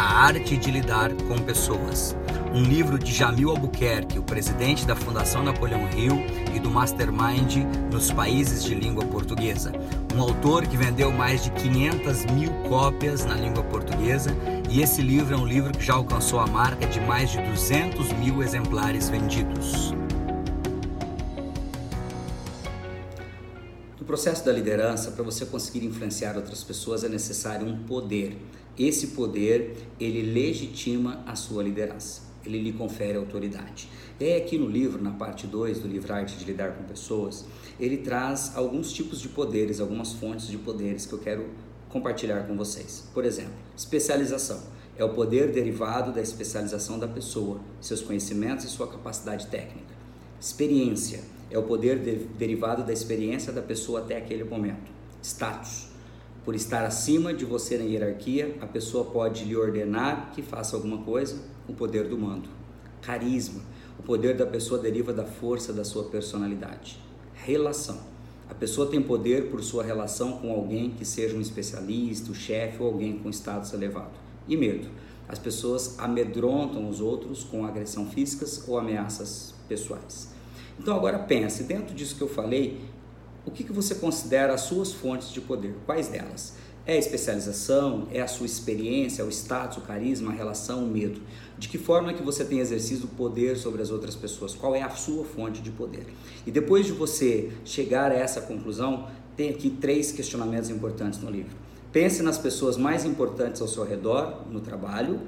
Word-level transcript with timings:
A 0.00 0.24
Arte 0.24 0.56
de 0.56 0.70
Lidar 0.70 1.12
com 1.28 1.36
Pessoas. 1.36 2.16
Um 2.54 2.62
livro 2.62 2.98
de 2.98 3.12
Jamil 3.12 3.50
Albuquerque, 3.50 4.18
o 4.18 4.22
presidente 4.22 4.86
da 4.86 4.96
Fundação 4.96 5.42
Napoleão 5.42 5.86
Hill 5.90 6.24
e 6.54 6.58
do 6.58 6.70
Mastermind 6.70 7.56
nos 7.92 8.10
países 8.10 8.64
de 8.64 8.74
língua 8.74 9.04
portuguesa. 9.04 9.70
Um 10.16 10.22
autor 10.22 10.66
que 10.66 10.74
vendeu 10.74 11.12
mais 11.12 11.44
de 11.44 11.50
500 11.50 12.24
mil 12.32 12.50
cópias 12.66 13.26
na 13.26 13.34
língua 13.34 13.62
portuguesa 13.64 14.34
e 14.70 14.80
esse 14.80 15.02
livro 15.02 15.34
é 15.34 15.36
um 15.36 15.46
livro 15.46 15.70
que 15.70 15.84
já 15.84 15.92
alcançou 15.92 16.40
a 16.40 16.46
marca 16.46 16.86
de 16.86 16.98
mais 17.00 17.30
de 17.30 17.42
200 17.42 18.10
mil 18.14 18.42
exemplares 18.42 19.10
vendidos. 19.10 19.92
No 23.98 24.06
processo 24.06 24.46
da 24.46 24.50
liderança, 24.50 25.10
para 25.10 25.22
você 25.22 25.44
conseguir 25.44 25.84
influenciar 25.84 26.36
outras 26.36 26.64
pessoas, 26.64 27.04
é 27.04 27.08
necessário 27.08 27.66
um 27.66 27.84
poder. 27.84 28.38
Esse 28.78 29.08
poder, 29.08 29.76
ele 29.98 30.22
legitima 30.22 31.22
a 31.26 31.34
sua 31.34 31.62
liderança. 31.62 32.22
Ele 32.44 32.58
lhe 32.58 32.72
confere 32.72 33.18
autoridade. 33.18 33.88
É 34.18 34.36
aqui 34.36 34.56
no 34.56 34.66
livro, 34.66 35.02
na 35.02 35.10
parte 35.10 35.46
2 35.46 35.80
do 35.80 35.88
livro 35.88 36.12
Arte 36.12 36.36
de 36.36 36.44
Lidar 36.44 36.74
com 36.76 36.84
Pessoas, 36.84 37.44
ele 37.78 37.98
traz 37.98 38.56
alguns 38.56 38.92
tipos 38.92 39.20
de 39.20 39.28
poderes, 39.28 39.80
algumas 39.80 40.12
fontes 40.14 40.46
de 40.46 40.56
poderes 40.56 41.04
que 41.04 41.12
eu 41.12 41.18
quero 41.18 41.48
compartilhar 41.90 42.46
com 42.46 42.56
vocês. 42.56 43.08
Por 43.12 43.24
exemplo, 43.24 43.52
especialização 43.76 44.62
é 44.96 45.04
o 45.04 45.10
poder 45.10 45.52
derivado 45.52 46.12
da 46.12 46.20
especialização 46.20 46.98
da 46.98 47.08
pessoa, 47.08 47.60
seus 47.80 48.00
conhecimentos 48.00 48.64
e 48.64 48.68
sua 48.68 48.86
capacidade 48.86 49.46
técnica. 49.46 49.94
Experiência 50.40 51.20
é 51.50 51.58
o 51.58 51.62
poder 51.62 51.98
de, 51.98 52.16
derivado 52.38 52.84
da 52.84 52.92
experiência 52.92 53.52
da 53.52 53.60
pessoa 53.60 54.00
até 54.00 54.16
aquele 54.16 54.44
momento. 54.44 54.90
Status 55.22 55.89
por 56.44 56.54
estar 56.54 56.84
acima 56.84 57.34
de 57.34 57.44
você 57.44 57.76
na 57.76 57.84
hierarquia, 57.84 58.56
a 58.60 58.66
pessoa 58.66 59.04
pode 59.04 59.44
lhe 59.44 59.56
ordenar 59.56 60.32
que 60.34 60.42
faça 60.42 60.74
alguma 60.74 60.98
coisa, 60.98 61.36
o 61.68 61.74
poder 61.74 62.08
do 62.08 62.18
mando. 62.18 62.48
Carisma, 63.02 63.60
o 63.98 64.02
poder 64.02 64.36
da 64.36 64.46
pessoa 64.46 64.80
deriva 64.80 65.12
da 65.12 65.24
força 65.24 65.72
da 65.72 65.84
sua 65.84 66.04
personalidade. 66.04 66.98
Relação, 67.34 68.00
a 68.48 68.54
pessoa 68.54 68.90
tem 68.90 69.00
poder 69.00 69.50
por 69.50 69.62
sua 69.62 69.84
relação 69.84 70.32
com 70.38 70.50
alguém 70.50 70.90
que 70.90 71.04
seja 71.04 71.36
um 71.36 71.40
especialista, 71.40 72.32
um 72.32 72.34
chefe 72.34 72.82
ou 72.82 72.88
alguém 72.88 73.16
com 73.18 73.30
status 73.30 73.72
elevado. 73.72 74.18
E 74.48 74.56
medo. 74.56 74.88
As 75.28 75.38
pessoas 75.38 75.96
amedrontam 75.98 76.88
os 76.88 77.00
outros 77.00 77.44
com 77.44 77.64
agressão 77.64 78.06
físicas 78.06 78.66
ou 78.66 78.76
ameaças 78.76 79.54
pessoais. 79.68 80.30
Então 80.76 80.96
agora 80.96 81.20
pense, 81.20 81.62
dentro 81.62 81.94
disso 81.94 82.16
que 82.16 82.22
eu 82.22 82.28
falei, 82.28 82.80
o 83.44 83.50
que, 83.50 83.64
que 83.64 83.72
você 83.72 83.94
considera 83.94 84.52
as 84.52 84.62
suas 84.62 84.92
fontes 84.92 85.32
de 85.32 85.40
poder? 85.40 85.74
Quais 85.86 86.08
delas? 86.08 86.54
É 86.86 86.94
a 86.94 86.98
especialização? 86.98 88.08
É 88.12 88.20
a 88.20 88.26
sua 88.26 88.46
experiência? 88.46 89.22
É 89.22 89.24
o 89.24 89.28
status, 89.28 89.78
o 89.78 89.80
carisma, 89.82 90.30
a 90.30 90.34
relação, 90.34 90.84
o 90.84 90.86
medo? 90.86 91.20
De 91.58 91.68
que 91.68 91.78
forma 91.78 92.12
que 92.12 92.22
você 92.22 92.44
tem 92.44 92.58
exercido 92.58 93.06
poder 93.06 93.56
sobre 93.56 93.82
as 93.82 93.90
outras 93.90 94.14
pessoas? 94.14 94.54
Qual 94.54 94.74
é 94.74 94.82
a 94.82 94.90
sua 94.90 95.24
fonte 95.24 95.62
de 95.62 95.70
poder? 95.70 96.06
E 96.46 96.50
depois 96.50 96.86
de 96.86 96.92
você 96.92 97.52
chegar 97.64 98.12
a 98.12 98.14
essa 98.14 98.40
conclusão, 98.40 99.08
tem 99.36 99.50
aqui 99.50 99.70
três 99.70 100.12
questionamentos 100.12 100.68
importantes 100.68 101.20
no 101.20 101.30
livro. 101.30 101.56
Pense 101.92 102.22
nas 102.22 102.38
pessoas 102.38 102.76
mais 102.76 103.04
importantes 103.04 103.60
ao 103.60 103.68
seu 103.68 103.84
redor, 103.84 104.46
no 104.50 104.60
trabalho, 104.60 105.20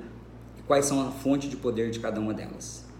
e 0.58 0.62
quais 0.62 0.84
são 0.84 1.06
a 1.06 1.10
fonte 1.10 1.48
de 1.48 1.56
poder 1.56 1.90
de 1.90 1.98
cada 1.98 2.20
uma 2.20 2.32
delas. 2.32 2.91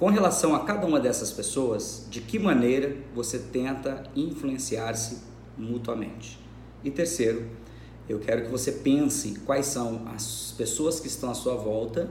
Com 0.00 0.08
relação 0.08 0.54
a 0.54 0.60
cada 0.60 0.86
uma 0.86 0.98
dessas 0.98 1.30
pessoas, 1.30 2.06
de 2.08 2.22
que 2.22 2.38
maneira 2.38 2.96
você 3.14 3.38
tenta 3.38 4.02
influenciar-se 4.16 5.18
mutuamente? 5.58 6.40
E 6.82 6.90
terceiro, 6.90 7.46
eu 8.08 8.18
quero 8.18 8.44
que 8.44 8.50
você 8.50 8.72
pense 8.72 9.38
quais 9.40 9.66
são 9.66 10.08
as 10.08 10.54
pessoas 10.56 11.00
que 11.00 11.06
estão 11.06 11.30
à 11.30 11.34
sua 11.34 11.54
volta 11.54 12.08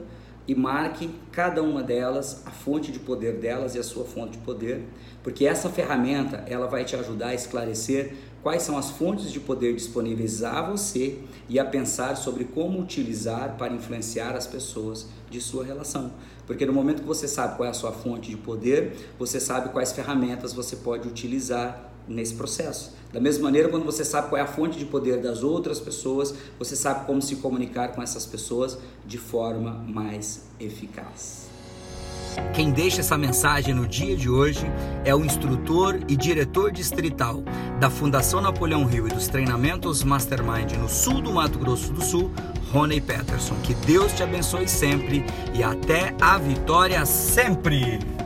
e 0.50 0.54
marque 0.56 1.08
cada 1.30 1.62
uma 1.62 1.80
delas, 1.80 2.42
a 2.44 2.50
fonte 2.50 2.90
de 2.90 2.98
poder 2.98 3.34
delas 3.34 3.76
e 3.76 3.78
a 3.78 3.84
sua 3.84 4.04
fonte 4.04 4.32
de 4.32 4.38
poder, 4.38 4.84
porque 5.22 5.46
essa 5.46 5.68
ferramenta 5.68 6.42
ela 6.48 6.66
vai 6.66 6.84
te 6.84 6.96
ajudar 6.96 7.28
a 7.28 7.34
esclarecer 7.34 8.14
quais 8.42 8.64
são 8.64 8.76
as 8.76 8.90
fontes 8.90 9.30
de 9.30 9.38
poder 9.38 9.72
disponíveis 9.76 10.42
a 10.42 10.60
você 10.60 11.20
e 11.48 11.60
a 11.60 11.64
pensar 11.64 12.16
sobre 12.16 12.46
como 12.46 12.80
utilizar 12.80 13.54
para 13.56 13.72
influenciar 13.72 14.34
as 14.34 14.48
pessoas 14.48 15.06
de 15.30 15.40
sua 15.40 15.64
relação. 15.64 16.14
Porque 16.48 16.66
no 16.66 16.72
momento 16.72 17.02
que 17.02 17.06
você 17.06 17.28
sabe 17.28 17.56
qual 17.56 17.68
é 17.68 17.70
a 17.70 17.72
sua 17.72 17.92
fonte 17.92 18.30
de 18.30 18.36
poder, 18.36 18.96
você 19.16 19.38
sabe 19.38 19.68
quais 19.68 19.92
ferramentas 19.92 20.52
você 20.52 20.74
pode 20.74 21.06
utilizar 21.06 21.92
nesse 22.10 22.34
processo. 22.34 22.92
Da 23.12 23.20
mesma 23.20 23.44
maneira, 23.44 23.68
quando 23.68 23.84
você 23.84 24.04
sabe 24.04 24.28
qual 24.28 24.38
é 24.38 24.42
a 24.42 24.46
fonte 24.46 24.78
de 24.78 24.84
poder 24.84 25.20
das 25.20 25.42
outras 25.42 25.80
pessoas, 25.80 26.34
você 26.58 26.76
sabe 26.76 27.06
como 27.06 27.22
se 27.22 27.36
comunicar 27.36 27.88
com 27.88 28.02
essas 28.02 28.26
pessoas 28.26 28.78
de 29.06 29.18
forma 29.18 29.72
mais 29.88 30.42
eficaz. 30.58 31.48
Quem 32.54 32.70
deixa 32.70 33.00
essa 33.00 33.18
mensagem 33.18 33.74
no 33.74 33.86
dia 33.86 34.16
de 34.16 34.28
hoje 34.28 34.64
é 35.04 35.14
o 35.14 35.24
instrutor 35.24 35.98
e 36.08 36.16
diretor 36.16 36.70
distrital 36.70 37.42
da 37.80 37.90
Fundação 37.90 38.40
Napoleão 38.40 38.84
Rio 38.84 39.08
e 39.08 39.10
dos 39.10 39.26
treinamentos 39.26 40.04
Mastermind 40.04 40.72
no 40.74 40.88
sul 40.88 41.20
do 41.20 41.32
Mato 41.32 41.58
Grosso 41.58 41.92
do 41.92 42.02
Sul, 42.02 42.30
Rony 42.72 43.00
Peterson. 43.00 43.56
Que 43.64 43.74
Deus 43.74 44.12
te 44.12 44.22
abençoe 44.22 44.68
sempre 44.68 45.24
e 45.54 45.62
até 45.62 46.14
a 46.20 46.38
vitória 46.38 47.04
sempre! 47.04 48.19